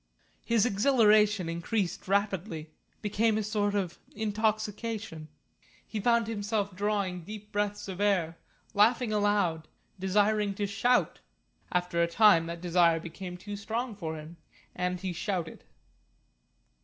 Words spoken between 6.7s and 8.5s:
drawing deep breaths of air,